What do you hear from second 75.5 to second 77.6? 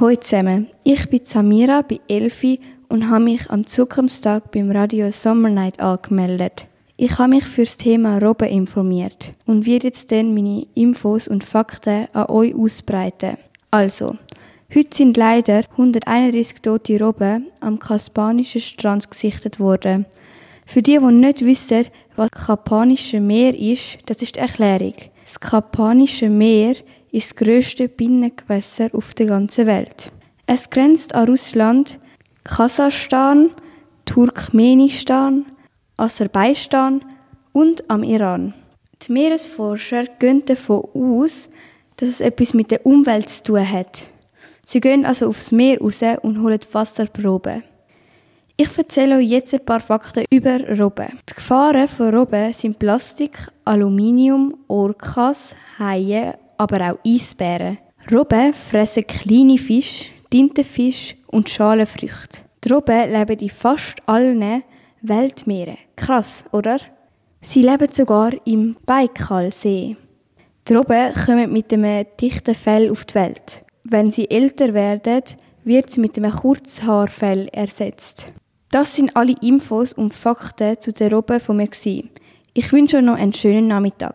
wird sie mit einem Kurzhaarfell